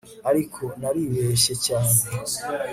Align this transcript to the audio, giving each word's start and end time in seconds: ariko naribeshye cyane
ariko 0.29 0.63
naribeshye 0.81 1.53
cyane 1.65 1.93